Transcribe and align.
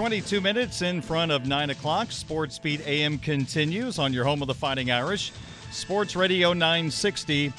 22 0.00 0.40
minutes 0.40 0.80
in 0.80 1.02
front 1.02 1.30
of 1.30 1.46
9 1.46 1.68
o'clock. 1.68 2.10
Sports 2.10 2.58
Beat 2.58 2.80
AM 2.86 3.18
continues 3.18 3.98
on 3.98 4.14
your 4.14 4.24
home 4.24 4.40
of 4.40 4.48
the 4.48 4.54
Fighting 4.54 4.90
Irish. 4.90 5.30
Sports 5.72 6.16
Radio 6.16 6.54
960 6.54 7.52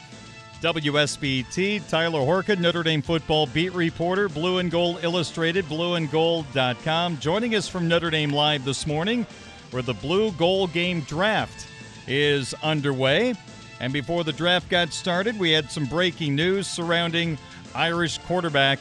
WSBT. 0.60 1.88
Tyler 1.88 2.22
Horka, 2.22 2.58
Notre 2.58 2.82
Dame 2.82 3.04
football 3.04 3.46
beat 3.46 3.72
reporter, 3.74 4.28
Blue 4.28 4.58
and 4.58 4.72
Gold 4.72 5.04
Illustrated, 5.04 5.66
blueandgold.com. 5.66 7.20
Joining 7.20 7.54
us 7.54 7.68
from 7.68 7.88
Notre 7.88 8.10
Dame 8.10 8.32
Live 8.32 8.66
this 8.66 8.88
morning, 8.88 9.28
where 9.70 9.84
the 9.84 9.94
Blue 9.94 10.32
Gold 10.32 10.74
Game 10.74 11.02
draft 11.02 11.68
is 12.08 12.56
underway. 12.64 13.36
And 13.80 13.94
before 13.94 14.24
the 14.24 14.34
draft 14.34 14.68
got 14.68 14.94
started, 14.94 15.38
we 15.38 15.52
had 15.52 15.70
some 15.70 15.86
breaking 15.86 16.36
news 16.36 16.66
surrounding 16.66 17.38
Irish 17.76 18.18
quarterback 18.18 18.80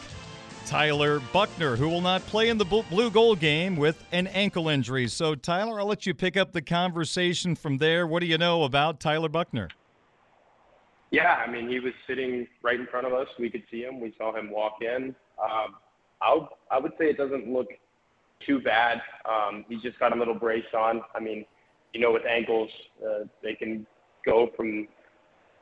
Tyler 0.66 1.20
Buchner, 1.32 1.76
who 1.76 1.88
will 1.88 2.00
not 2.00 2.22
play 2.26 2.48
in 2.48 2.58
the 2.58 2.64
Blue 2.64 3.10
Gold 3.10 3.40
game 3.40 3.76
with 3.76 4.04
an 4.12 4.26
ankle 4.28 4.68
injury. 4.68 5.08
So, 5.08 5.34
Tyler, 5.34 5.80
I'll 5.80 5.86
let 5.86 6.06
you 6.06 6.14
pick 6.14 6.36
up 6.36 6.52
the 6.52 6.62
conversation 6.62 7.56
from 7.56 7.78
there. 7.78 8.06
What 8.06 8.20
do 8.20 8.26
you 8.26 8.38
know 8.38 8.64
about 8.64 9.00
Tyler 9.00 9.28
Buchner? 9.28 9.68
Yeah, 11.10 11.42
I 11.44 11.50
mean, 11.50 11.68
he 11.68 11.80
was 11.80 11.92
sitting 12.06 12.46
right 12.62 12.78
in 12.78 12.86
front 12.86 13.06
of 13.06 13.12
us. 13.12 13.26
We 13.38 13.50
could 13.50 13.64
see 13.70 13.82
him. 13.82 14.00
We 14.00 14.14
saw 14.16 14.34
him 14.36 14.50
walk 14.50 14.78
in. 14.80 15.14
Um, 15.42 15.76
I 16.22 16.46
I 16.70 16.78
would 16.78 16.92
say 16.98 17.06
it 17.06 17.16
doesn't 17.16 17.48
look 17.48 17.68
too 18.46 18.60
bad. 18.60 19.02
Um, 19.28 19.64
he's 19.68 19.82
just 19.82 19.98
got 19.98 20.14
a 20.14 20.18
little 20.18 20.34
brace 20.34 20.64
on. 20.76 21.02
I 21.14 21.20
mean, 21.20 21.44
you 21.92 22.00
know, 22.00 22.12
with 22.12 22.24
ankles, 22.26 22.70
uh, 23.04 23.24
they 23.42 23.54
can 23.54 23.86
go 24.24 24.50
from 24.56 24.86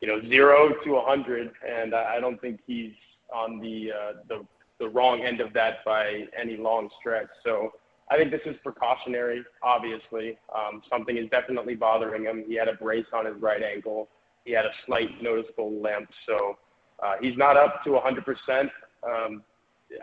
you 0.00 0.08
know 0.08 0.20
zero 0.28 0.74
to 0.84 0.96
a 0.96 1.04
hundred, 1.04 1.50
and 1.66 1.94
I, 1.94 2.16
I 2.16 2.20
don't 2.20 2.40
think 2.40 2.60
he's 2.66 2.92
on 3.32 3.58
the 3.60 3.90
uh, 3.92 4.12
the 4.28 4.46
the 4.78 4.88
wrong 4.88 5.22
end 5.22 5.40
of 5.40 5.52
that 5.54 5.84
by 5.84 6.24
any 6.38 6.56
long 6.56 6.88
stretch. 7.00 7.28
So 7.44 7.72
I 8.10 8.16
think 8.16 8.30
this 8.30 8.40
is 8.46 8.56
precautionary. 8.62 9.44
Obviously, 9.62 10.38
um, 10.54 10.82
something 10.90 11.16
is 11.16 11.28
definitely 11.30 11.74
bothering 11.74 12.24
him. 12.24 12.44
He 12.46 12.54
had 12.54 12.68
a 12.68 12.74
brace 12.74 13.06
on 13.12 13.26
his 13.26 13.40
right 13.40 13.62
ankle. 13.62 14.08
He 14.44 14.52
had 14.52 14.64
a 14.64 14.72
slight 14.86 15.22
noticeable 15.22 15.72
limp, 15.82 16.08
so 16.26 16.56
uh, 17.02 17.14
he's 17.20 17.36
not 17.36 17.56
up 17.56 17.84
to 17.84 17.90
100%. 17.90 18.70
Um, 19.02 19.42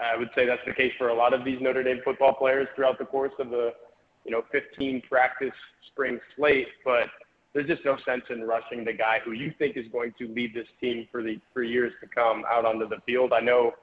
I 0.01 0.17
would 0.17 0.29
say 0.35 0.45
that's 0.45 0.61
the 0.65 0.73
case 0.73 0.93
for 0.97 1.09
a 1.09 1.13
lot 1.13 1.33
of 1.33 1.43
these 1.43 1.59
Notre 1.61 1.83
Dame 1.83 2.01
football 2.03 2.33
players 2.33 2.67
throughout 2.75 2.99
the 2.99 3.05
course 3.05 3.33
of 3.39 3.49
the, 3.49 3.73
you 4.23 4.31
know, 4.31 4.43
15 4.51 5.01
practice 5.09 5.53
spring 5.91 6.19
slate. 6.35 6.67
But 6.83 7.07
there's 7.53 7.67
just 7.67 7.85
no 7.85 7.97
sense 8.05 8.23
in 8.29 8.41
rushing 8.41 8.83
the 8.83 8.93
guy 8.93 9.19
who 9.23 9.31
you 9.31 9.53
think 9.57 9.77
is 9.77 9.85
going 9.91 10.13
to 10.19 10.27
lead 10.27 10.53
this 10.53 10.67
team 10.81 11.07
for 11.11 11.23
the 11.23 11.39
for 11.53 11.63
years 11.63 11.93
to 12.01 12.07
come 12.07 12.43
out 12.51 12.65
onto 12.65 12.87
the 12.87 12.97
field. 13.05 13.31
I 13.33 13.39
know 13.39 13.73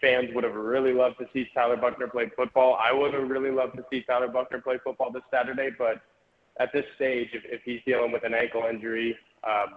fans 0.00 0.30
would 0.34 0.44
have 0.44 0.54
really 0.54 0.92
loved 0.92 1.18
to 1.18 1.26
see 1.32 1.48
Tyler 1.54 1.76
Buchner 1.76 2.08
play 2.08 2.30
football. 2.36 2.78
I 2.80 2.92
would 2.92 3.14
have 3.14 3.28
really 3.28 3.50
loved 3.50 3.76
to 3.76 3.84
see 3.90 4.02
Tyler 4.02 4.28
Buchner 4.28 4.60
play 4.60 4.78
football 4.82 5.10
this 5.10 5.22
Saturday, 5.30 5.70
but 5.76 6.00
at 6.60 6.72
this 6.72 6.84
stage, 6.96 7.28
if, 7.32 7.42
if 7.44 7.62
he's 7.64 7.80
dealing 7.86 8.12
with 8.12 8.24
an 8.24 8.34
ankle 8.34 8.64
injury, 8.68 9.16
um, 9.44 9.76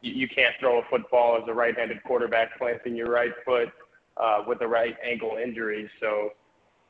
you, 0.00 0.12
you 0.12 0.28
can't 0.28 0.54
throw 0.58 0.80
a 0.80 0.82
football 0.90 1.36
as 1.36 1.42
a 1.48 1.52
right-handed 1.52 2.02
quarterback 2.04 2.58
planting 2.58 2.96
your 2.96 3.10
right 3.10 3.32
foot 3.44 3.68
uh, 4.16 4.42
with 4.46 4.60
a 4.62 4.66
right 4.66 4.96
ankle 5.04 5.38
injury. 5.42 5.90
So 6.00 6.30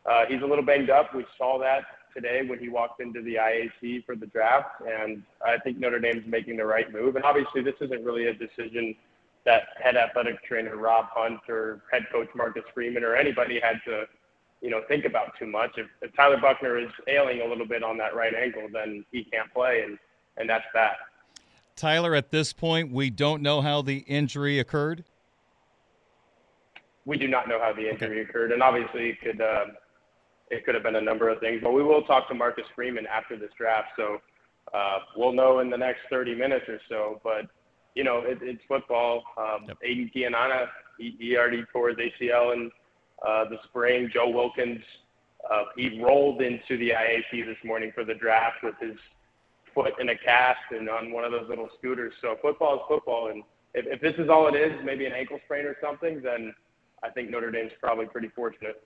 uh, 0.07 0.27
he's 0.29 0.43
a 0.43 0.47
little 0.47 0.65
banged 0.65 0.91
up. 0.91 1.15
We 1.15 1.25
saw 1.37 1.59
that 1.59 1.85
today 2.15 2.43
when 2.47 2.59
he 2.59 2.69
walked 2.69 3.01
into 3.01 3.23
the 3.23 3.37
IAC 3.37 4.05
for 4.05 4.15
the 4.15 4.27
draft, 4.27 4.83
and 4.87 5.23
I 5.45 5.59
think 5.59 5.79
Notre 5.79 5.99
Dame's 5.99 6.27
making 6.27 6.57
the 6.59 6.67
right 6.67 6.93
move. 6.93 7.17
And 7.17 7.25
obviously, 7.25 7.63
this 7.63 7.75
isn't 7.81 8.05
really 8.05 8.27
a 8.27 8.35
decision– 8.35 8.95
that 9.45 9.63
head 9.83 9.97
athletic 9.97 10.43
trainer 10.45 10.77
Rob 10.77 11.07
Hunt 11.11 11.41
or 11.49 11.83
head 11.91 12.07
coach 12.13 12.29
Marcus 12.35 12.63
Freeman 12.73 13.03
or 13.03 13.17
anybody 13.17 13.61
had 13.61 13.81
to, 13.87 14.05
you 14.61 14.71
know, 14.71 14.83
think 14.89 15.05
about 15.05 15.33
too 15.39 15.47
much. 15.47 15.73
If, 15.77 15.87
if 16.01 16.15
Tyler 16.15 16.39
Buchner 16.41 16.79
is 16.79 16.91
ailing 17.09 17.41
a 17.41 17.47
little 17.47 17.67
bit 17.67 17.83
on 17.83 17.99
that 17.99 18.15
right 18.15 18.35
ankle, 18.35 18.69
then 18.73 19.05
he 19.11 19.25
can't 19.25 19.53
play, 19.53 19.83
and 19.87 19.99
and 20.37 20.49
that's 20.49 20.65
that. 20.75 20.97
Tyler, 21.77 22.15
at 22.15 22.31
this 22.31 22.53
point, 22.53 22.93
we 22.93 23.11
don't 23.11 23.43
know 23.43 23.61
how 23.61 23.83
the 23.83 23.99
injury 23.99 24.59
occurred. 24.59 25.05
We 27.05 27.19
do 27.19 27.27
not 27.27 27.49
know 27.49 27.59
how 27.59 27.73
the 27.73 27.91
injury 27.91 28.21
okay. 28.21 28.31
occurred, 28.31 28.53
and 28.53 28.63
obviously 28.63 29.11
it 29.11 29.21
could 29.21 29.41
uh, 29.41 29.65
it 30.51 30.65
could 30.65 30.75
have 30.75 30.85
been 30.85 30.97
a 30.97 31.01
number 31.01 31.29
of 31.29 31.41
things. 31.41 31.61
But 31.63 31.73
we 31.73 31.83
will 31.83 32.03
talk 32.03 32.29
to 32.29 32.35
Marcus 32.35 32.65
Freeman 32.77 33.07
after 33.07 33.37
this 33.37 33.51
draft, 33.59 33.89
so 33.97 34.19
uh, 34.73 34.99
we'll 35.17 35.33
know 35.33 35.59
in 35.59 35.71
the 35.71 35.77
next 35.77 36.01
30 36.11 36.35
minutes 36.37 36.67
or 36.69 36.79
so. 36.89 37.21
But 37.25 37.47
you 37.95 38.05
know, 38.05 38.23
it, 38.25 38.39
it's 38.43 38.63
football. 38.67 39.23
Um, 39.37 39.67
yep. 39.69 39.79
Aidan 39.83 40.11
Keanaaina, 40.15 40.69
he, 40.99 41.17
he 41.19 41.37
already 41.37 41.65
tore 41.73 41.91
his 41.91 41.99
ACL 41.99 42.55
in 42.55 42.71
uh, 43.27 43.45
the 43.49 43.59
spring. 43.65 44.11
Joe 44.13 44.31
Wilkins, 44.31 44.83
uh, 45.51 45.65
he 45.77 46.01
rolled 46.01 46.43
into 46.43 46.77
the 46.79 46.91
IAC 46.91 47.47
this 47.47 47.57
morning 47.65 47.93
for 47.95 48.05
the 48.05 48.15
draft 48.15 48.63
with 48.63 48.75
his 48.81 48.97
foot 49.75 49.95
in 50.01 50.09
a 50.11 50.17
cast 50.17 50.61
and 50.71 50.89
on 50.89 51.13
one 51.13 51.25
of 51.25 51.33
those 51.33 51.49
little 51.49 51.69
scooters. 51.79 52.13
So 52.21 52.37
football 52.43 52.77
is 52.77 52.81
football, 52.89 53.29
and 53.29 53.43
if, 53.75 53.87
if 53.87 54.01
this 54.01 54.15
is 54.23 54.29
all 54.29 54.49
it 54.49 54.57
is, 54.57 54.73
maybe 54.85 55.07
an 55.07 55.13
ankle 55.13 55.39
sprain 55.45 55.65
or 55.65 55.77
something, 55.81 56.21
then 56.23 56.55
I 57.03 57.11
think 57.11 57.31
Notre 57.31 57.51
Dame's 57.51 57.73
probably 57.81 58.07
pretty 58.07 58.29
fortunate. 58.29 58.83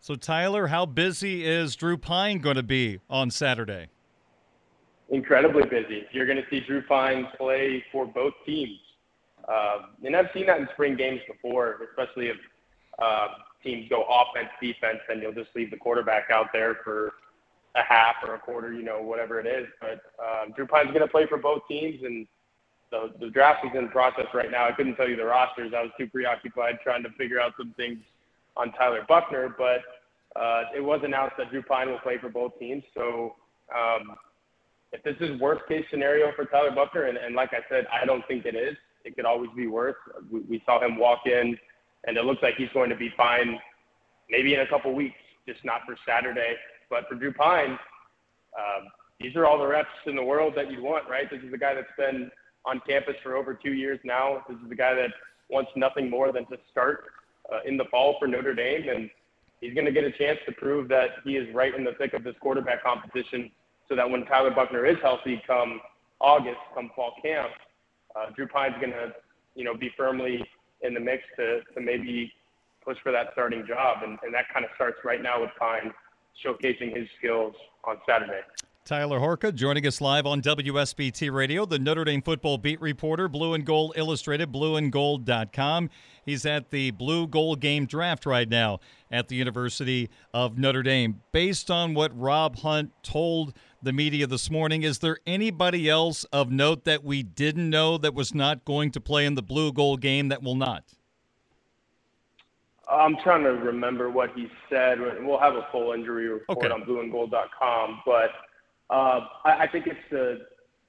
So 0.00 0.14
Tyler, 0.14 0.68
how 0.68 0.86
busy 0.86 1.44
is 1.44 1.76
Drew 1.76 1.98
Pyne 1.98 2.38
going 2.38 2.56
to 2.56 2.62
be 2.62 3.00
on 3.10 3.30
Saturday? 3.30 3.88
Incredibly 5.10 5.64
busy. 5.64 6.04
You're 6.12 6.26
going 6.26 6.38
to 6.38 6.48
see 6.50 6.60
Drew 6.60 6.82
Pyne 6.82 7.28
play 7.36 7.84
for 7.92 8.06
both 8.06 8.34
teams. 8.46 8.78
Um, 9.48 9.96
and 10.04 10.14
I've 10.14 10.28
seen 10.32 10.46
that 10.46 10.58
in 10.58 10.68
spring 10.74 10.96
games 10.96 11.20
before, 11.26 11.78
especially 11.90 12.28
if 12.28 12.36
uh, 13.02 13.28
teams 13.62 13.88
go 13.88 14.04
offense, 14.04 14.48
defense, 14.60 15.00
and 15.08 15.22
you'll 15.22 15.32
just 15.32 15.50
leave 15.54 15.70
the 15.70 15.76
quarterback 15.76 16.30
out 16.32 16.46
there 16.52 16.78
for 16.84 17.14
a 17.74 17.82
half 17.82 18.16
or 18.26 18.34
a 18.34 18.38
quarter, 18.38 18.72
you 18.72 18.82
know, 18.82 19.00
whatever 19.00 19.40
it 19.40 19.46
is. 19.46 19.66
But 19.80 20.00
um, 20.22 20.52
Drew 20.54 20.66
Pyne's 20.66 20.88
going 20.88 21.00
to 21.00 21.08
play 21.08 21.26
for 21.26 21.38
both 21.38 21.62
teams, 21.68 22.02
and 22.04 22.26
the, 22.90 23.12
the 23.20 23.30
draft 23.30 23.64
is 23.64 23.72
in 23.76 23.88
process 23.88 24.26
right 24.34 24.50
now. 24.50 24.66
I 24.66 24.72
couldn't 24.72 24.96
tell 24.96 25.08
you 25.08 25.16
the 25.16 25.24
rosters. 25.24 25.72
I 25.76 25.82
was 25.82 25.90
too 25.98 26.08
preoccupied 26.08 26.78
trying 26.82 27.02
to 27.04 27.10
figure 27.10 27.40
out 27.40 27.52
some 27.56 27.74
things 27.76 27.98
on 28.56 28.72
Tyler 28.72 29.04
Buchner, 29.08 29.54
but 29.56 29.80
uh, 30.40 30.64
it 30.76 30.80
was 30.80 31.00
announced 31.04 31.36
that 31.38 31.50
Drew 31.50 31.62
Pyne 31.62 31.88
will 31.88 31.98
play 32.00 32.18
for 32.18 32.28
both 32.28 32.58
teams. 32.58 32.82
So 32.94 33.36
um, 33.74 34.16
if 34.92 35.02
this 35.02 35.16
is 35.20 35.40
worst 35.40 35.62
case 35.68 35.84
scenario 35.90 36.32
for 36.34 36.44
Tyler 36.44 36.72
Buchner, 36.72 37.04
and, 37.04 37.16
and 37.16 37.34
like 37.34 37.50
I 37.52 37.60
said, 37.68 37.86
I 37.92 38.04
don't 38.04 38.26
think 38.26 38.44
it 38.44 38.54
is. 38.54 38.76
It 39.04 39.16
could 39.16 39.24
always 39.24 39.50
be 39.56 39.66
worse. 39.66 39.96
We, 40.30 40.40
we 40.40 40.62
saw 40.66 40.84
him 40.84 40.98
walk 40.98 41.20
in, 41.26 41.56
and 42.06 42.16
it 42.16 42.24
looks 42.24 42.42
like 42.42 42.54
he's 42.56 42.68
going 42.74 42.90
to 42.90 42.96
be 42.96 43.12
fine 43.16 43.58
maybe 44.28 44.54
in 44.54 44.60
a 44.60 44.66
couple 44.66 44.94
weeks, 44.94 45.16
just 45.46 45.64
not 45.64 45.82
for 45.86 45.96
Saturday. 46.06 46.54
But 46.88 47.08
for 47.08 47.14
Drew 47.14 47.32
Pyne, 47.32 47.78
um, 48.58 48.88
these 49.20 49.36
are 49.36 49.46
all 49.46 49.58
the 49.58 49.66
reps 49.66 49.88
in 50.06 50.16
the 50.16 50.22
world 50.22 50.54
that 50.56 50.70
you'd 50.70 50.82
want, 50.82 51.08
right? 51.08 51.30
This 51.30 51.40
is 51.42 51.50
the 51.50 51.58
guy 51.58 51.74
that's 51.74 51.86
been 51.96 52.30
on 52.64 52.80
campus 52.86 53.14
for 53.22 53.36
over 53.36 53.54
two 53.54 53.72
years 53.72 53.98
now. 54.04 54.44
This 54.48 54.58
is 54.62 54.68
the 54.68 54.74
guy 54.74 54.94
that 54.94 55.10
wants 55.48 55.70
nothing 55.76 56.10
more 56.10 56.32
than 56.32 56.46
to 56.46 56.56
start 56.70 57.04
uh, 57.52 57.58
in 57.66 57.76
the 57.76 57.84
fall 57.90 58.16
for 58.18 58.26
Notre 58.26 58.54
Dame, 58.54 58.88
and 58.88 59.10
he's 59.60 59.74
going 59.74 59.86
to 59.86 59.92
get 59.92 60.04
a 60.04 60.12
chance 60.12 60.38
to 60.46 60.52
prove 60.52 60.88
that 60.88 61.08
he 61.24 61.36
is 61.36 61.52
right 61.54 61.74
in 61.74 61.84
the 61.84 61.92
thick 61.92 62.12
of 62.12 62.24
this 62.24 62.34
quarterback 62.40 62.82
competition 62.82 63.50
so 63.90 63.96
that 63.96 64.08
when 64.08 64.24
Tyler 64.24 64.52
Buchner 64.52 64.86
is 64.86 64.96
healthy 65.02 65.42
come 65.46 65.80
August, 66.20 66.60
come 66.74 66.90
fall 66.94 67.14
camp, 67.22 67.50
uh, 68.14 68.30
Drew 68.36 68.46
Pyne's 68.46 68.76
going 68.80 68.92
to, 68.92 69.12
you 69.54 69.64
know, 69.64 69.74
be 69.74 69.90
firmly 69.96 70.42
in 70.82 70.94
the 70.94 71.00
mix 71.00 71.24
to, 71.36 71.60
to 71.74 71.80
maybe 71.80 72.32
push 72.84 72.96
for 73.02 73.10
that 73.12 73.30
starting 73.32 73.66
job. 73.66 73.98
And, 74.04 74.18
and 74.22 74.32
that 74.32 74.46
kind 74.52 74.64
of 74.64 74.70
starts 74.76 74.98
right 75.04 75.22
now 75.22 75.40
with 75.40 75.50
Pyne 75.58 75.92
showcasing 76.44 76.96
his 76.96 77.08
skills 77.18 77.54
on 77.84 77.96
Saturday. 78.08 78.40
Tyler 78.84 79.20
Horka 79.20 79.54
joining 79.54 79.86
us 79.86 80.00
live 80.00 80.26
on 80.26 80.40
WSBT 80.42 81.32
Radio, 81.32 81.64
the 81.64 81.78
Notre 81.78 82.04
Dame 82.04 82.22
football 82.22 82.58
beat 82.58 82.80
reporter, 82.80 83.28
Blue 83.28 83.54
and 83.54 83.64
Gold 83.64 83.92
Illustrated, 83.94 84.50
blueandgold.com. 84.50 85.90
He's 86.24 86.46
at 86.46 86.70
the 86.70 86.90
Blue 86.90 87.26
Gold 87.26 87.60
Game 87.60 87.86
draft 87.86 88.26
right 88.26 88.48
now 88.48 88.80
at 89.10 89.28
the 89.28 89.36
University 89.36 90.08
of 90.34 90.58
Notre 90.58 90.82
Dame. 90.82 91.20
Based 91.30 91.70
on 91.70 91.94
what 91.94 92.18
Rob 92.18 92.56
Hunt 92.58 92.92
told 93.02 93.54
the 93.82 93.92
media 93.92 94.26
this 94.26 94.50
morning, 94.50 94.82
is 94.82 94.98
there 94.98 95.18
anybody 95.26 95.88
else 95.88 96.24
of 96.32 96.50
note 96.50 96.84
that 96.84 97.04
we 97.04 97.22
didn't 97.22 97.68
know 97.68 97.98
that 97.98 98.14
was 98.14 98.34
not 98.34 98.64
going 98.64 98.90
to 98.92 99.00
play 99.00 99.26
in 99.26 99.34
the 99.34 99.42
Blue 99.42 99.72
Gold 99.72 100.00
game 100.00 100.28
that 100.28 100.42
will 100.42 100.56
not? 100.56 100.84
I'm 102.90 103.16
trying 103.22 103.44
to 103.44 103.50
remember 103.50 104.10
what 104.10 104.30
he 104.34 104.48
said. 104.68 104.98
We'll 105.20 105.38
have 105.38 105.54
a 105.54 105.68
full 105.70 105.92
injury 105.92 106.28
report 106.28 106.58
okay. 106.58 106.70
on 106.70 106.82
blueandgold.com, 106.82 108.02
but 108.04 108.30
I, 108.94 109.64
I 109.64 109.68
think 109.70 109.86
it's 109.86 109.98
the 110.10 110.46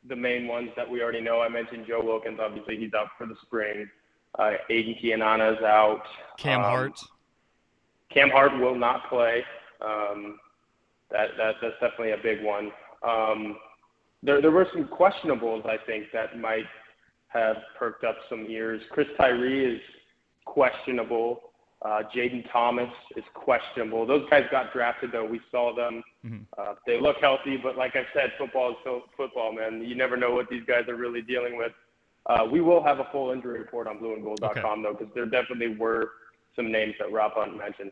the 0.07 0.15
main 0.15 0.47
ones 0.47 0.69
that 0.75 0.89
we 0.89 1.01
already 1.01 1.21
know. 1.21 1.41
I 1.41 1.49
mentioned 1.49 1.85
Joe 1.87 2.03
Wilkins. 2.03 2.39
Obviously, 2.41 2.77
he's 2.77 2.93
out 2.93 3.07
for 3.17 3.27
the 3.27 3.35
spring. 3.43 3.87
Uh, 4.39 4.53
Aidan 4.69 4.95
Keanaaina 5.03 5.57
is 5.57 5.63
out. 5.63 6.03
Cam 6.37 6.61
um, 6.61 6.65
Hart. 6.65 6.99
Cam 8.09 8.29
Hart 8.29 8.57
will 8.59 8.75
not 8.75 9.07
play. 9.09 9.43
Um, 9.81 10.39
that, 11.11 11.29
that 11.37 11.55
that's 11.61 11.73
definitely 11.79 12.11
a 12.11 12.17
big 12.17 12.43
one. 12.43 12.71
Um, 13.07 13.57
there 14.23 14.41
there 14.41 14.51
were 14.51 14.67
some 14.73 14.85
questionables 14.85 15.65
I 15.67 15.77
think 15.85 16.07
that 16.13 16.39
might 16.39 16.65
have 17.27 17.57
perked 17.77 18.03
up 18.03 18.17
some 18.29 18.45
ears. 18.49 18.81
Chris 18.91 19.07
Tyree 19.17 19.75
is 19.75 19.81
questionable. 20.45 21.41
Uh, 21.81 22.01
Jayden 22.15 22.49
Thomas 22.51 22.89
is 23.15 23.23
questionable. 23.33 24.05
Those 24.05 24.29
guys 24.29 24.43
got 24.51 24.71
drafted 24.73 25.11
though. 25.11 25.25
We 25.25 25.41
saw 25.49 25.75
them. 25.75 26.03
Mm-hmm. 26.25 26.43
Uh, 26.57 26.75
they 26.85 26.99
look 26.99 27.17
healthy, 27.19 27.57
but 27.57 27.77
like 27.77 27.95
I 27.95 28.05
said, 28.13 28.31
football 28.37 28.71
is 28.71 28.77
so 28.83 29.03
football, 29.17 29.53
man. 29.53 29.81
You 29.81 29.95
never 29.95 30.17
know 30.17 30.31
what 30.31 30.49
these 30.49 30.63
guys 30.67 30.87
are 30.87 30.95
really 30.95 31.21
dealing 31.21 31.57
with. 31.57 31.71
Uh, 32.27 32.45
we 32.51 32.61
will 32.61 32.83
have 32.83 32.99
a 32.99 33.07
full 33.11 33.31
injury 33.31 33.59
report 33.59 33.87
on 33.87 33.97
blueandgold.com 33.97 34.55
okay. 34.55 34.81
though, 34.83 34.93
because 34.97 35.13
there 35.15 35.25
definitely 35.25 35.75
were 35.75 36.11
some 36.55 36.71
names 36.71 36.93
that 36.99 37.11
Rob 37.11 37.31
Hunt 37.33 37.57
mentioned. 37.57 37.91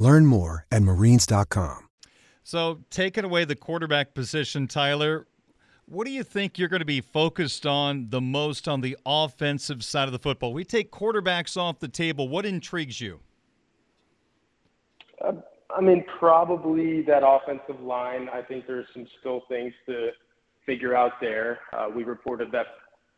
Learn 0.00 0.24
more 0.24 0.66
at 0.72 0.82
marines.com. 0.82 1.88
So, 2.42 2.80
taking 2.90 3.22
away 3.22 3.44
the 3.44 3.54
quarterback 3.54 4.14
position, 4.14 4.66
Tyler, 4.66 5.26
what 5.84 6.06
do 6.06 6.10
you 6.10 6.24
think 6.24 6.58
you're 6.58 6.70
going 6.70 6.80
to 6.80 6.86
be 6.86 7.02
focused 7.02 7.66
on 7.66 8.08
the 8.08 8.20
most 8.20 8.66
on 8.66 8.80
the 8.80 8.96
offensive 9.04 9.84
side 9.84 10.08
of 10.08 10.12
the 10.12 10.18
football? 10.18 10.54
We 10.54 10.64
take 10.64 10.90
quarterbacks 10.90 11.56
off 11.56 11.80
the 11.80 11.86
table. 11.86 12.28
What 12.28 12.46
intrigues 12.46 12.98
you? 13.00 13.20
Uh, 15.22 15.32
I 15.76 15.82
mean, 15.82 16.02
probably 16.18 17.02
that 17.02 17.22
offensive 17.22 17.82
line. 17.82 18.30
I 18.32 18.40
think 18.40 18.66
there's 18.66 18.86
some 18.94 19.06
still 19.20 19.42
things 19.50 19.74
to 19.86 20.08
figure 20.64 20.96
out 20.96 21.12
there. 21.20 21.60
Uh, 21.76 21.88
we 21.94 22.04
reported 22.04 22.50
that 22.52 22.66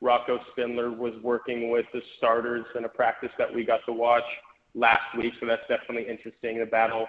Rocco 0.00 0.40
Spindler 0.50 0.90
was 0.90 1.14
working 1.22 1.70
with 1.70 1.86
the 1.92 2.00
starters 2.18 2.66
in 2.76 2.84
a 2.84 2.88
practice 2.88 3.30
that 3.38 3.54
we 3.54 3.64
got 3.64 3.80
to 3.86 3.92
watch 3.92 4.24
last 4.74 5.16
week, 5.16 5.34
so 5.40 5.46
that's 5.46 5.66
definitely 5.68 6.10
interesting. 6.10 6.58
The 6.58 6.66
battle 6.66 7.06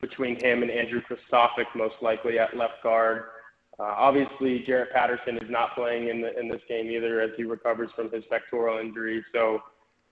between 0.00 0.42
him 0.42 0.62
and 0.62 0.70
Andrew 0.70 1.00
Kristofic, 1.00 1.66
most 1.74 1.94
likely 2.02 2.38
at 2.38 2.56
left 2.56 2.82
guard. 2.82 3.24
Uh, 3.78 3.94
obviously, 3.96 4.62
Jarrett 4.66 4.92
Patterson 4.92 5.36
is 5.38 5.48
not 5.48 5.74
playing 5.74 6.08
in 6.08 6.20
the 6.20 6.38
in 6.38 6.48
this 6.48 6.60
game 6.68 6.90
either, 6.90 7.20
as 7.20 7.30
he 7.36 7.44
recovers 7.44 7.90
from 7.96 8.10
his 8.10 8.22
pectoral 8.28 8.78
injury. 8.78 9.24
So, 9.32 9.60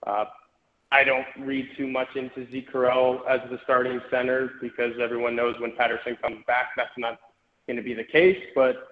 uh, 0.07 0.25
I 0.91 1.03
don't 1.03 1.25
read 1.39 1.67
too 1.77 1.87
much 1.87 2.09
into 2.15 2.49
Zeke 2.51 2.71
Correll 2.71 3.19
as 3.29 3.39
the 3.49 3.59
starting 3.63 4.01
center 4.09 4.51
because 4.61 4.93
everyone 5.01 5.35
knows 5.35 5.55
when 5.59 5.75
Patterson 5.75 6.17
comes 6.21 6.43
back, 6.47 6.71
that's 6.75 6.89
not 6.97 7.19
going 7.67 7.77
to 7.77 7.83
be 7.83 7.93
the 7.93 8.03
case. 8.03 8.39
But 8.53 8.89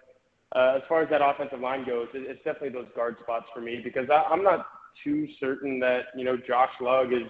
uh, 0.56 0.76
as 0.78 0.82
far 0.88 1.02
as 1.02 1.10
that 1.10 1.22
offensive 1.22 1.60
line 1.60 1.86
goes, 1.86 2.08
it, 2.14 2.30
it's 2.30 2.44
definitely 2.44 2.70
those 2.70 2.88
guard 2.96 3.18
spots 3.22 3.46
for 3.54 3.60
me 3.60 3.82
because 3.84 4.10
I, 4.10 4.24
I'm 4.32 4.44
not 4.44 4.66
too 5.04 5.28
certain 5.40 5.80
that 5.80 6.06
you 6.16 6.24
know 6.24 6.38
Josh 6.38 6.72
Lugg 6.80 7.12
is 7.12 7.30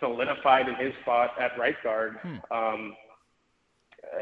solidified 0.00 0.68
in 0.68 0.74
his 0.76 0.92
spot 1.02 1.30
at 1.40 1.58
right 1.58 1.76
guard. 1.82 2.16
Hmm. 2.22 2.36
Um, 2.50 2.96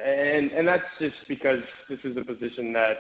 and 0.05 0.51
and 0.53 0.67
that's 0.67 0.85
just 0.99 1.17
because 1.29 1.61
this 1.89 1.99
is 2.05 2.17
a 2.17 2.25
position 2.25 2.73
that 2.73 2.99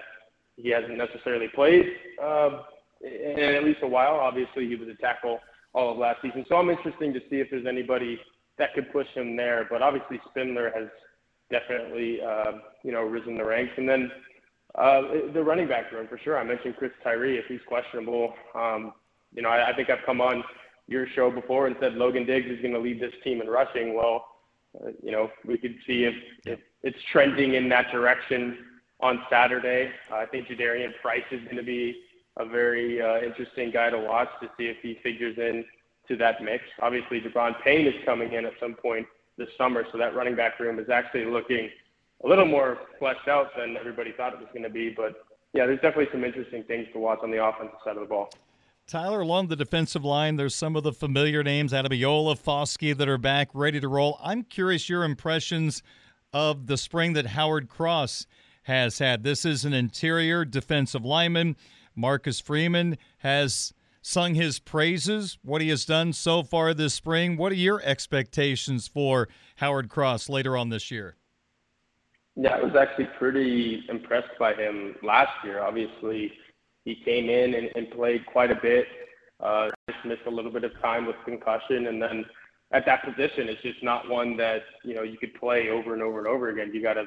he 0.56 0.70
hasn't 0.70 0.96
necessarily 0.96 1.48
played 1.54 1.86
uh, 2.22 2.62
in 3.02 3.38
at 3.38 3.64
least 3.64 3.80
a 3.82 3.88
while. 3.88 4.14
Obviously, 4.14 4.68
he 4.68 4.76
was 4.76 4.88
a 4.88 4.94
tackle 5.00 5.40
all 5.72 5.92
of 5.92 5.98
last 5.98 6.22
season, 6.22 6.44
so 6.48 6.56
I'm 6.56 6.70
interested 6.70 7.12
to 7.14 7.20
see 7.30 7.36
if 7.36 7.48
there's 7.50 7.66
anybody 7.66 8.18
that 8.58 8.74
could 8.74 8.92
push 8.92 9.08
him 9.14 9.36
there. 9.36 9.66
But 9.68 9.82
obviously, 9.82 10.20
Spindler 10.30 10.70
has 10.74 10.88
definitely 11.50 12.20
uh, 12.20 12.52
you 12.82 12.92
know 12.92 13.02
risen 13.02 13.36
the 13.36 13.44
ranks, 13.44 13.72
and 13.76 13.88
then 13.88 14.10
uh, 14.74 15.02
the 15.32 15.42
running 15.42 15.68
back 15.68 15.90
room 15.92 16.06
for 16.08 16.18
sure. 16.18 16.38
I 16.38 16.44
mentioned 16.44 16.76
Chris 16.78 16.92
Tyree 17.02 17.38
if 17.38 17.46
he's 17.46 17.60
questionable. 17.66 18.34
Um, 18.54 18.92
you 19.34 19.42
know, 19.42 19.48
I, 19.48 19.70
I 19.70 19.74
think 19.74 19.90
I've 19.90 20.04
come 20.06 20.20
on 20.20 20.44
your 20.86 21.06
show 21.14 21.30
before 21.30 21.66
and 21.66 21.76
said 21.80 21.94
Logan 21.94 22.26
Diggs 22.26 22.46
is 22.46 22.60
going 22.60 22.74
to 22.74 22.80
lead 22.80 23.00
this 23.00 23.12
team 23.22 23.40
in 23.40 23.48
rushing. 23.48 23.94
Well, 23.94 24.26
uh, 24.82 24.90
you 25.02 25.12
know, 25.12 25.30
we 25.44 25.56
could 25.56 25.76
see 25.86 26.04
if, 26.04 26.14
if 26.46 26.58
it's 26.82 26.98
trending 27.12 27.54
in 27.54 27.68
that 27.70 27.90
direction 27.90 28.58
on 29.00 29.22
Saturday. 29.30 29.90
Uh, 30.10 30.16
I 30.16 30.26
think 30.26 30.48
Jadarian 30.48 30.92
Price 31.00 31.24
is 31.30 31.42
going 31.44 31.56
to 31.56 31.62
be 31.62 32.02
a 32.38 32.44
very 32.44 33.00
uh, 33.00 33.20
interesting 33.20 33.70
guy 33.70 33.90
to 33.90 33.98
watch 33.98 34.28
to 34.42 34.48
see 34.58 34.66
if 34.66 34.76
he 34.82 34.98
figures 35.02 35.38
in 35.38 35.64
to 36.08 36.16
that 36.16 36.42
mix. 36.42 36.64
Obviously, 36.82 37.20
Gi'Bran 37.20 37.54
Payne 37.62 37.86
is 37.86 37.94
coming 38.04 38.32
in 38.32 38.44
at 38.44 38.52
some 38.60 38.74
point 38.74 39.06
this 39.38 39.48
summer, 39.56 39.84
so 39.90 39.98
that 39.98 40.14
running 40.14 40.36
back 40.36 40.58
room 40.60 40.78
is 40.78 40.88
actually 40.90 41.24
looking 41.24 41.70
a 42.24 42.28
little 42.28 42.46
more 42.46 42.78
fleshed 42.98 43.28
out 43.28 43.48
than 43.56 43.76
everybody 43.76 44.12
thought 44.12 44.32
it 44.32 44.38
was 44.38 44.48
going 44.52 44.62
to 44.64 44.70
be. 44.70 44.90
But 44.90 45.24
yeah, 45.52 45.66
there's 45.66 45.80
definitely 45.80 46.08
some 46.12 46.24
interesting 46.24 46.64
things 46.64 46.86
to 46.92 46.98
watch 46.98 47.20
on 47.22 47.30
the 47.30 47.44
offensive 47.44 47.78
side 47.84 47.96
of 47.96 48.02
the 48.02 48.08
ball. 48.08 48.30
Tyler, 48.86 49.22
along 49.22 49.48
the 49.48 49.56
defensive 49.56 50.04
line, 50.04 50.36
there's 50.36 50.54
some 50.54 50.76
of 50.76 50.82
the 50.82 50.92
familiar 50.92 51.42
names, 51.42 51.72
Ademilola, 51.72 52.38
Foskey, 52.38 52.94
that 52.94 53.08
are 53.08 53.16
back 53.16 53.48
ready 53.54 53.80
to 53.80 53.88
roll. 53.88 54.18
I'm 54.22 54.42
curious 54.42 54.90
your 54.90 55.04
impressions 55.04 55.82
of 56.34 56.66
the 56.66 56.76
spring 56.76 57.14
that 57.14 57.28
Howard 57.28 57.70
Cross 57.70 58.26
has 58.64 58.98
had. 58.98 59.22
This 59.22 59.46
is 59.46 59.64
an 59.64 59.72
interior 59.72 60.44
defensive 60.44 61.02
lineman. 61.02 61.56
Marcus 61.96 62.40
Freeman 62.40 62.98
has 63.18 63.72
sung 64.02 64.34
his 64.34 64.58
praises, 64.58 65.38
what 65.42 65.62
he 65.62 65.70
has 65.70 65.86
done 65.86 66.12
so 66.12 66.42
far 66.42 66.74
this 66.74 66.92
spring. 66.92 67.38
What 67.38 67.52
are 67.52 67.56
your 67.56 67.80
expectations 67.84 68.86
for 68.86 69.28
Howard 69.56 69.88
Cross 69.88 70.28
later 70.28 70.58
on 70.58 70.68
this 70.68 70.90
year? 70.90 71.16
Yeah, 72.36 72.56
I 72.56 72.62
was 72.62 72.76
actually 72.78 73.08
pretty 73.18 73.82
impressed 73.88 74.38
by 74.38 74.52
him 74.54 74.96
last 75.02 75.32
year. 75.42 75.62
Obviously, 75.62 76.32
he 76.84 76.94
came 76.94 77.28
in 77.28 77.54
and, 77.54 77.70
and 77.74 77.90
played 77.90 78.24
quite 78.26 78.50
a 78.50 78.58
bit. 78.60 78.86
Uh, 79.40 79.70
just 79.90 80.04
missed 80.04 80.26
a 80.26 80.30
little 80.30 80.50
bit 80.50 80.64
of 80.64 80.72
time 80.80 81.06
with 81.06 81.16
concussion, 81.24 81.88
and 81.88 82.00
then 82.00 82.24
at 82.72 82.86
that 82.86 83.04
position, 83.04 83.48
it's 83.48 83.62
just 83.62 83.82
not 83.82 84.08
one 84.08 84.36
that 84.36 84.62
you 84.84 84.94
know 84.94 85.02
you 85.02 85.16
could 85.18 85.34
play 85.34 85.70
over 85.70 85.92
and 85.92 86.02
over 86.02 86.18
and 86.18 86.28
over 86.28 86.50
again. 86.50 86.70
You 86.72 86.82
got 86.82 86.94
to 86.94 87.06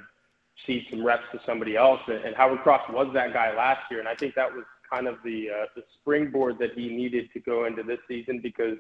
cede 0.66 0.86
some 0.90 1.06
reps 1.06 1.24
to 1.32 1.40
somebody 1.46 1.78
else, 1.78 2.02
and, 2.08 2.26
and 2.26 2.36
Howard 2.36 2.60
Cross 2.62 2.90
was 2.90 3.08
that 3.14 3.34
guy 3.34 3.56
last 3.56 3.82
year, 3.90 4.00
and 4.00 4.10
I 4.10 4.16
think 4.16 4.36
that 4.36 4.52
was 4.52 4.66
kind 4.92 5.08
of 5.08 5.16
the 5.24 5.48
uh, 5.50 5.66
the 5.76 5.84
springboard 6.00 6.58
that 6.60 6.72
he 6.76 6.90
needed 6.90 7.30
to 7.34 7.40
go 7.40 7.66
into 7.66 7.84
this 7.84 8.00
season 8.08 8.40
because 8.42 8.78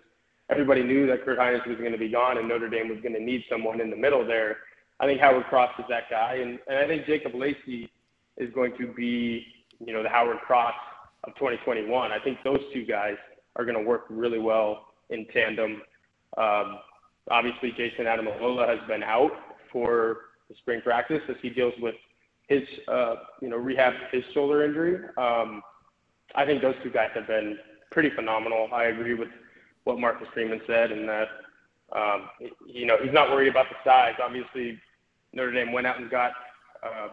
everybody 0.49 0.83
knew 0.83 1.07
that 1.07 1.23
Kurt 1.23 1.39
Hinish 1.39 1.65
was 1.67 1.77
going 1.77 1.91
to 1.91 1.97
be 1.97 2.09
gone 2.09 2.37
and 2.37 2.47
Notre 2.47 2.69
Dame 2.69 2.89
was 2.89 2.99
going 3.01 3.13
to 3.13 3.23
need 3.23 3.43
someone 3.49 3.81
in 3.81 3.89
the 3.89 3.97
middle 3.97 4.25
there. 4.25 4.57
I 4.99 5.05
think 5.05 5.19
Howard 5.21 5.45
Cross 5.45 5.71
is 5.79 5.85
that 5.89 6.09
guy, 6.09 6.35
and, 6.35 6.59
and 6.67 6.79
I 6.79 6.87
think 6.87 7.05
Jacob 7.05 7.33
Lacey 7.35 7.89
is 8.37 8.53
going 8.53 8.73
to 8.77 8.87
be 8.93 9.45
you 9.85 9.93
know, 9.93 10.03
the 10.03 10.09
Howard 10.09 10.39
Cross 10.39 10.73
of 11.23 11.33
2021. 11.35 12.11
I 12.11 12.19
think 12.19 12.37
those 12.43 12.59
two 12.73 12.85
guys 12.85 13.15
are 13.55 13.65
going 13.65 13.77
to 13.77 13.83
work 13.83 14.05
really 14.09 14.39
well 14.39 14.87
in 15.09 15.25
tandem. 15.33 15.81
Um, 16.37 16.79
obviously, 17.29 17.71
Jayson 17.71 18.05
Ademilola 18.05 18.67
has 18.67 18.87
been 18.87 19.03
out 19.03 19.31
for 19.71 20.17
the 20.49 20.55
spring 20.59 20.81
practice 20.81 21.21
as 21.29 21.35
he 21.41 21.49
deals 21.49 21.73
with 21.81 21.95
his, 22.47 22.61
uh, 22.87 23.15
you 23.41 23.49
know, 23.49 23.57
rehab 23.57 23.93
his 24.11 24.23
shoulder 24.33 24.63
injury. 24.63 24.95
Um, 25.17 25.61
I 26.35 26.45
think 26.45 26.61
those 26.61 26.75
two 26.83 26.91
guys 26.91 27.09
have 27.15 27.27
been 27.27 27.57
pretty 27.91 28.09
phenomenal. 28.15 28.69
I 28.73 28.85
agree 28.85 29.13
with 29.13 29.29
what 29.83 29.99
Marcus 29.99 30.27
Freeman 30.33 30.61
said, 30.67 30.91
and 30.91 31.07
that 31.07 31.27
um, 31.95 32.29
you 32.67 32.85
know 32.85 32.97
he's 33.01 33.13
not 33.13 33.29
worried 33.29 33.47
about 33.47 33.67
the 33.69 33.75
size. 33.89 34.13
Obviously, 34.21 34.79
Notre 35.33 35.51
Dame 35.51 35.71
went 35.71 35.87
out 35.87 35.99
and 35.99 36.09
got 36.09 36.31
uh, 36.83 37.07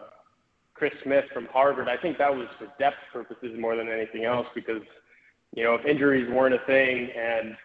Chris 0.75 0.93
Smith 1.03 1.25
from 1.33 1.47
Harvard. 1.47 1.87
I 1.87 1.97
think 1.97 2.17
that 2.17 2.33
was 2.33 2.47
for 2.59 2.67
depth 2.77 2.97
purposes 3.11 3.57
more 3.57 3.75
than 3.75 3.89
anything 3.89 4.25
else 4.25 4.45
because 4.53 4.81
you 5.55 5.63
know 5.63 5.75
if 5.75 5.85
injuries 5.85 6.29
weren't 6.29 6.53
a 6.53 6.65
thing 6.67 7.09
and 7.17 7.55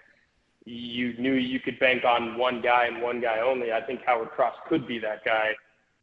you 0.65 1.15
knew 1.19 1.35
you 1.35 1.61
could 1.61 1.79
bank 1.79 2.05
on 2.05 2.39
one 2.39 2.63
guy 2.63 2.87
and 2.87 3.03
one 3.03 3.21
guy 3.21 3.41
only, 3.41 3.73
I 3.73 3.81
think 3.81 4.01
Howard 4.07 4.31
Cross 4.31 4.55
could 4.69 4.87
be 4.87 4.99
that 5.01 5.25
guy 5.25 5.53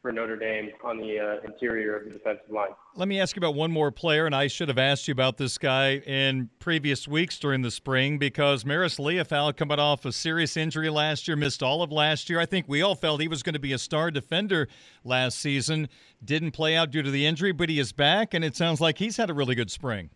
for 0.08 0.14
Notre 0.14 0.38
Dame 0.38 0.70
on 0.86 1.00
the 1.00 1.20
uh, 1.20 1.46
interior 1.46 1.98
of 1.98 2.06
the 2.06 2.12
defensive 2.12 2.50
line. 2.50 2.70
Let 2.96 3.10
me 3.10 3.20
ask 3.20 3.36
you 3.36 3.42
about 3.42 3.56
one 3.56 3.74
more 3.74 3.92
player, 3.92 4.26
and 4.26 4.34
I 4.34 4.48
should 4.48 4.70
have 4.70 4.78
asked 4.78 5.06
you 5.10 5.12
about 5.12 5.36
this 5.36 5.58
guy 5.58 5.98
in 5.98 6.50
previous 6.60 7.10
weeks 7.10 7.38
during 7.38 7.62
the 7.62 7.72
spring 7.72 8.18
because 8.18 8.64
Marist 8.64 9.00
Liufau, 9.00 9.54
coming 9.58 9.80
off 9.80 10.06
a 10.06 10.14
serious 10.14 10.56
injury 10.56 10.90
last 10.90 11.28
year, 11.28 11.36
missed 11.36 11.62
all 11.62 11.84
of 11.84 11.92
last 11.92 12.30
year. 12.30 12.40
I 12.40 12.46
think 12.46 12.70
we 12.70 12.82
all 12.82 12.96
felt 12.96 13.20
he 13.20 13.28
was 13.28 13.44
going 13.44 13.56
to 13.56 13.60
be 13.60 13.74
a 13.74 13.78
star 13.78 14.10
defender 14.10 14.70
last 15.04 15.40
season. 15.40 15.90
Didn't 16.24 16.52
play 16.52 16.78
out 16.78 16.90
due 16.90 17.02
to 17.02 17.12
the 17.12 17.26
injury, 17.26 17.52
but 17.52 17.68
he 17.68 17.78
is 17.78 17.92
back, 17.92 18.34
and 18.34 18.46
it 18.46 18.56
sounds 18.56 18.80
like 18.80 19.00
he's 19.00 19.18
had 19.18 19.30
a 19.30 19.34
really 19.34 19.56
good 19.56 19.70
spring. 19.70 20.10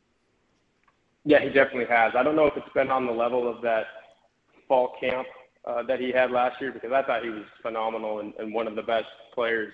Yeah, 1.26 1.42
he 1.42 1.50
definitely 1.50 1.94
has. 1.94 2.14
I 2.18 2.24
don't 2.24 2.38
know 2.38 2.46
if 2.46 2.56
it's 2.56 2.74
been 2.74 2.90
on 2.92 3.06
the 3.06 3.12
level 3.12 3.46
of 3.46 3.62
that 3.64 3.88
fall 4.70 4.96
camp 5.02 5.28
that 5.66 6.00
he 6.00 6.12
had 6.12 6.32
last 6.32 6.60
year 6.60 6.72
because 6.72 6.92
I 6.92 7.04
thought 7.04 7.24
he 7.24 7.30
was 7.30 7.44
phenomenal 7.62 8.20
and, 8.20 8.34
and 8.40 8.54
one 8.54 8.68
of 8.68 8.76
the 8.76 8.82
best 8.82 9.08
players 9.34 9.72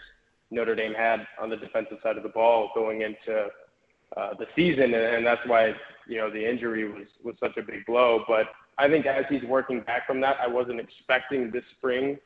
Notre 0.51 0.75
Dame 0.75 0.93
had 0.93 1.27
on 1.41 1.49
the 1.49 1.57
defensive 1.57 1.97
side 2.01 2.17
of 2.17 2.23
the 2.23 2.29
ball 2.29 2.71
going 2.73 3.01
into 3.01 3.47
uh, 4.15 4.33
the 4.39 4.45
season, 4.55 4.93
and, 4.93 4.95
and 4.95 5.25
that's 5.25 5.45
why 5.45 5.73
you 6.07 6.17
know 6.17 6.29
the 6.29 6.49
injury 6.49 6.89
was 6.89 7.07
was 7.23 7.35
such 7.39 7.57
a 7.57 7.61
big 7.61 7.85
blow. 7.85 8.23
But 8.27 8.47
I 8.77 8.87
think 8.87 9.05
as 9.05 9.25
he's 9.29 9.43
working 9.43 9.81
back 9.81 10.07
from 10.07 10.21
that, 10.21 10.37
I 10.41 10.47
wasn't 10.47 10.79
expecting 10.79 11.51
this 11.51 11.63
spring 11.77 12.17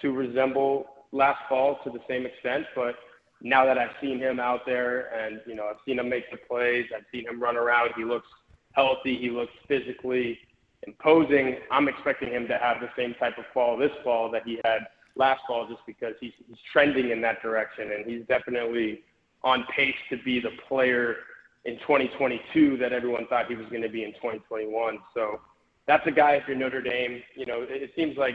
to 0.00 0.12
resemble 0.12 0.86
last 1.12 1.40
fall 1.48 1.80
to 1.84 1.90
the 1.90 2.00
same 2.08 2.24
extent. 2.24 2.66
But 2.74 2.94
now 3.42 3.66
that 3.66 3.76
I've 3.76 3.94
seen 4.00 4.18
him 4.18 4.40
out 4.40 4.60
there, 4.64 5.12
and 5.14 5.40
you 5.46 5.54
know 5.54 5.66
I've 5.66 5.80
seen 5.84 5.98
him 5.98 6.08
make 6.08 6.30
the 6.30 6.38
plays, 6.38 6.86
I've 6.96 7.04
seen 7.12 7.28
him 7.28 7.40
run 7.42 7.56
around. 7.56 7.90
He 7.96 8.04
looks 8.04 8.28
healthy. 8.72 9.18
He 9.18 9.28
looks 9.28 9.52
physically 9.66 10.38
imposing. 10.86 11.56
I'm 11.70 11.88
expecting 11.88 12.30
him 12.30 12.48
to 12.48 12.58
have 12.58 12.80
the 12.80 12.88
same 12.96 13.14
type 13.14 13.38
of 13.38 13.44
fall 13.52 13.76
this 13.76 13.90
fall 14.04 14.30
that 14.30 14.42
he 14.44 14.60
had 14.64 14.80
last 15.16 15.40
fall, 15.46 15.66
just 15.68 15.80
because 15.86 16.14
he's, 16.20 16.32
he's 16.46 16.56
trending 16.72 17.10
in 17.10 17.20
that 17.22 17.42
direction, 17.42 17.90
and 17.92 18.06
he's 18.06 18.24
definitely 18.28 19.02
on 19.42 19.64
pace 19.74 19.94
to 20.10 20.16
be 20.24 20.40
the 20.40 20.50
player 20.68 21.16
in 21.64 21.74
2022 21.80 22.76
that 22.78 22.92
everyone 22.92 23.26
thought 23.26 23.46
he 23.48 23.54
was 23.54 23.66
going 23.68 23.82
to 23.82 23.88
be 23.88 24.04
in 24.04 24.12
2021. 24.14 24.98
So 25.14 25.40
that's 25.86 26.06
a 26.06 26.10
guy. 26.10 26.32
If 26.32 26.44
you're 26.46 26.56
Notre 26.56 26.82
Dame, 26.82 27.22
you 27.34 27.46
know 27.46 27.62
it, 27.62 27.82
it 27.82 27.90
seems 27.96 28.16
like 28.16 28.34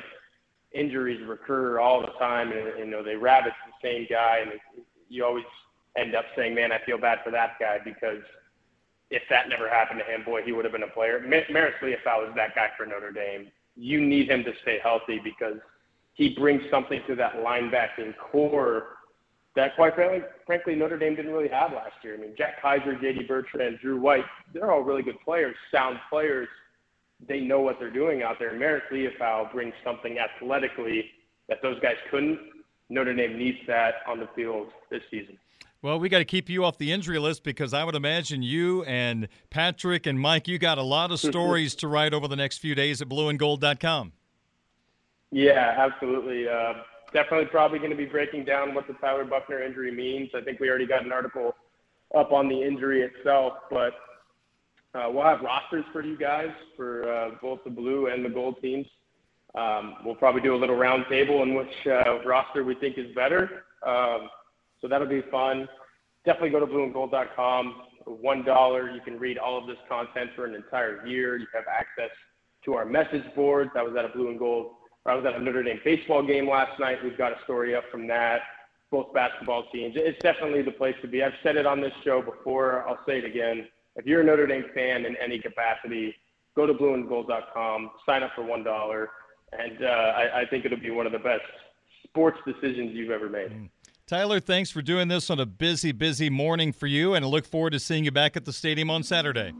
injuries 0.73 1.21
recur 1.27 1.79
all 1.79 2.01
the 2.01 2.11
time, 2.19 2.51
and 2.51 2.79
you 2.79 2.85
know 2.85 3.03
they 3.03 3.15
rabbit 3.15 3.53
the 3.65 3.87
same 3.87 4.07
guy, 4.09 4.39
and 4.41 4.59
you 5.09 5.23
always 5.23 5.45
end 5.97 6.15
up 6.15 6.25
saying, 6.35 6.55
"Man, 6.55 6.71
I 6.71 6.79
feel 6.85 6.97
bad 6.97 7.19
for 7.23 7.31
that 7.31 7.59
guy," 7.59 7.77
because 7.83 8.23
if 9.13 9.21
that 9.29 9.47
never 9.47 9.69
happened 9.69 10.01
to 10.03 10.11
him, 10.11 10.23
boy, 10.25 10.41
he 10.41 10.51
would 10.51 10.65
have 10.65 10.71
been 10.71 10.83
a 10.83 10.87
player. 10.87 11.19
Marist 11.19 11.77
Liufau 11.83 12.27
is 12.27 12.35
that 12.35 12.55
guy 12.55 12.69
for 12.75 12.87
Notre 12.87 13.11
Dame. 13.11 13.51
You 13.75 14.01
need 14.01 14.29
him 14.29 14.43
to 14.43 14.51
stay 14.63 14.79
healthy 14.81 15.21
because 15.23 15.57
he 16.15 16.29
brings 16.29 16.63
something 16.71 16.99
to 17.07 17.15
that 17.15 17.35
linebacking 17.35 18.15
corps 18.17 18.87
that, 19.55 19.75
quite 19.75 19.93
frankly, 19.93 20.27
frankly, 20.47 20.73
Notre 20.73 20.97
Dame 20.97 21.15
didn't 21.15 21.31
really 21.31 21.49
have 21.49 21.73
last 21.73 21.93
year. 22.03 22.15
I 22.15 22.17
mean, 22.17 22.33
Jack 22.35 22.59
Kaiser, 22.59 22.95
J.D. 22.99 23.25
Bertrand, 23.27 23.77
Drew 23.81 23.99
White, 23.99 24.25
they're 24.51 24.71
all 24.71 24.81
really 24.81 25.03
good 25.03 25.19
players, 25.23 25.55
sound 25.71 25.99
players. 26.09 26.47
They 27.27 27.39
know 27.39 27.61
what 27.61 27.77
they're 27.79 27.93
doing 27.93 28.23
out 28.23 28.37
there. 28.39 28.53
Marist 28.53 28.89
Liufau 28.91 29.51
brings 29.51 29.73
something 29.83 30.17
athletically 30.17 31.05
that 31.49 31.59
those 31.61 31.79
guys 31.81 31.95
couldn't. 32.09 32.39
Notre 32.89 33.13
Dame 33.13 33.37
needs 33.37 33.59
that 33.67 33.97
on 34.07 34.19
the 34.19 34.27
field 34.35 34.69
this 34.89 35.01
season. 35.11 35.37
Well, 35.83 35.99
we 35.99 36.07
got 36.07 36.19
to 36.19 36.25
keep 36.25 36.49
you 36.49 36.63
off 36.63 36.77
the 36.77 36.93
injury 36.93 37.19
list 37.19 37.43
because 37.43 37.73
I 37.73 37.83
would 37.83 37.93
imagine 37.93 38.41
you 38.41 38.85
and 38.85 39.27
Patrick 39.49 40.05
and 40.05 40.17
Mike, 40.17 40.47
you 40.47 40.57
got 40.57 40.77
a 40.77 40.83
lot 40.83 41.11
of 41.11 41.19
stories 41.19 41.75
to 41.75 41.89
write 41.89 42.13
over 42.13 42.25
the 42.29 42.37
next 42.37 42.59
few 42.59 42.73
days 42.73 43.01
at 43.01 43.09
blueandgold.com. 43.09 44.13
Yeah, 45.31 45.75
absolutely. 45.77 46.47
Uh, 46.47 46.75
definitely 47.13 47.47
probably 47.47 47.79
going 47.79 47.91
to 47.91 47.97
be 47.97 48.05
breaking 48.05 48.45
down 48.45 48.73
what 48.73 48.87
the 48.87 48.93
Tyler 48.93 49.25
Buchner 49.25 49.61
injury 49.61 49.91
means. 49.91 50.29
I 50.33 50.39
think 50.39 50.61
we 50.61 50.69
already 50.69 50.87
got 50.87 51.03
an 51.05 51.11
article 51.11 51.53
up 52.17 52.31
on 52.31 52.47
the 52.47 52.63
injury 52.63 53.01
itself, 53.01 53.51
but 53.69 53.93
uh, 54.95 55.09
we'll 55.09 55.25
have 55.25 55.41
rosters 55.41 55.83
for 55.91 56.01
you 56.01 56.17
guys 56.17 56.51
for 56.77 57.11
uh, 57.11 57.31
both 57.41 57.59
the 57.65 57.69
blue 57.69 58.07
and 58.07 58.23
the 58.23 58.29
gold 58.29 58.55
teams. 58.61 58.87
Um, 59.53 59.95
we'll 60.05 60.15
probably 60.15 60.41
do 60.41 60.55
a 60.55 60.57
little 60.57 60.77
round 60.77 61.07
table 61.09 61.43
in 61.43 61.55
which 61.55 61.73
uh, 61.87 62.23
roster 62.23 62.63
we 62.63 62.75
think 62.75 62.97
is 62.97 63.13
better. 63.13 63.65
Um, 63.85 64.29
so 64.83 64.89
that'll 64.89 65.07
be 65.07 65.23
fun. 65.31 65.67
Definitely 66.25 66.51
go 66.51 66.59
to 66.59 66.67
blueandgold.com. 66.67 67.75
One 68.05 68.43
dollar, 68.43 68.91
you 68.91 68.99
can 68.99 69.17
read 69.17 69.37
all 69.37 69.57
of 69.57 69.65
this 69.65 69.77
content 69.87 70.31
for 70.35 70.45
an 70.45 70.53
entire 70.53 71.07
year. 71.07 71.37
You 71.37 71.47
have 71.53 71.63
access 71.67 72.11
to 72.65 72.73
our 72.73 72.85
message 72.85 73.23
boards. 73.33 73.71
I 73.75 73.81
was 73.81 73.95
at 73.97 74.03
a 74.03 74.09
blue 74.09 74.29
and 74.29 74.37
gold. 74.37 74.73
I 75.05 75.15
was 75.15 75.25
at 75.25 75.35
a 75.35 75.39
Notre 75.41 75.63
Dame 75.63 75.79
baseball 75.83 76.21
game 76.25 76.49
last 76.49 76.79
night. 76.79 76.97
We've 77.01 77.17
got 77.17 77.31
a 77.31 77.43
story 77.45 77.75
up 77.75 77.85
from 77.89 78.07
that. 78.07 78.41
Both 78.91 79.13
basketball 79.13 79.63
teams. 79.71 79.95
It's 79.97 80.21
definitely 80.21 80.61
the 80.61 80.71
place 80.71 80.95
to 81.01 81.07
be. 81.07 81.23
I've 81.23 81.33
said 81.43 81.55
it 81.55 81.65
on 81.65 81.81
this 81.81 81.93
show 82.03 82.21
before. 82.21 82.87
I'll 82.87 82.99
say 83.07 83.19
it 83.19 83.25
again. 83.25 83.67
If 83.95 84.05
you're 84.05 84.21
a 84.21 84.23
Notre 84.23 84.47
Dame 84.47 84.65
fan 84.73 85.05
in 85.05 85.15
any 85.15 85.39
capacity, 85.39 86.13
go 86.55 86.65
to 86.65 86.73
blueandgold.com, 86.73 87.91
sign 88.05 88.23
up 88.23 88.31
for 88.35 88.43
one 88.43 88.63
dollar, 88.63 89.09
and 89.57 89.83
uh, 89.83 89.87
I, 89.87 90.41
I, 90.41 90.45
think 90.49 90.65
it'll 90.65 90.79
be 90.79 90.91
one 90.91 91.05
of 91.05 91.11
the 91.11 91.19
best 91.19 91.41
sports 92.07 92.37
decisions 92.45 92.91
you've 92.93 93.11
ever 93.11 93.29
made. 93.29 93.69
Tyler, 94.05 94.39
thanks 94.41 94.69
for 94.69 94.81
doing 94.81 95.07
this 95.07 95.29
on 95.29 95.39
a 95.39 95.45
busy, 95.45 95.93
busy 95.93 96.29
morning 96.29 96.73
for 96.73 96.87
you, 96.87 97.13
and 97.13 97.23
I 97.23 97.27
look 97.27 97.45
forward 97.45 97.71
to 97.71 97.79
seeing 97.79 98.03
you 98.03 98.11
back 98.11 98.35
at 98.35 98.43
the 98.43 98.51
stadium 98.51 98.89
on 98.89 99.01
Saturday. 99.03 99.53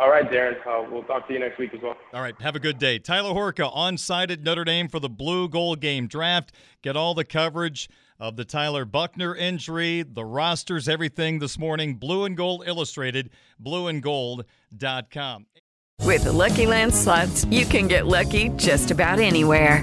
All 0.00 0.10
right, 0.10 0.28
Darren. 0.28 0.56
Uh, 0.66 0.84
we'll 0.90 1.04
talk 1.04 1.28
to 1.28 1.32
you 1.32 1.38
next 1.38 1.56
week 1.58 1.72
as 1.72 1.80
well. 1.80 1.96
All 2.12 2.20
right. 2.20 2.34
Have 2.40 2.56
a 2.56 2.60
good 2.60 2.78
day. 2.78 2.98
Tyler 2.98 3.30
Horka 3.32 3.70
on 3.72 3.96
site 3.96 4.32
at 4.32 4.42
Notre 4.42 4.64
Dame 4.64 4.88
for 4.88 4.98
the 4.98 5.08
Blue 5.08 5.48
Gold 5.48 5.80
Game 5.80 6.08
draft. 6.08 6.52
Get 6.82 6.96
all 6.96 7.14
the 7.14 7.24
coverage 7.24 7.88
of 8.18 8.34
the 8.34 8.44
Tyler 8.44 8.84
Buchner 8.84 9.36
injury, 9.36 10.02
the 10.02 10.24
rosters, 10.24 10.88
everything 10.88 11.38
this 11.38 11.58
morning. 11.58 11.94
Blue 11.94 12.24
and 12.24 12.36
Gold 12.36 12.64
Illustrated, 12.66 13.30
blueandgold.com. 13.62 15.46
With 16.00 16.24
the 16.24 16.32
Lucky 16.32 16.66
Land 16.66 16.92
slots, 16.92 17.44
you 17.46 17.64
can 17.64 17.86
get 17.86 18.06
lucky 18.06 18.48
just 18.50 18.90
about 18.90 19.20
anywhere. 19.20 19.82